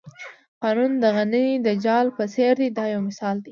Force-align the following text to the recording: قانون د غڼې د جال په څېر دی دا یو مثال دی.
قانون 0.61 0.91
د 1.03 1.03
غڼې 1.15 1.45
د 1.65 1.67
جال 1.83 2.07
په 2.17 2.23
څېر 2.33 2.53
دی 2.61 2.67
دا 2.77 2.85
یو 2.93 3.01
مثال 3.09 3.35
دی. 3.45 3.49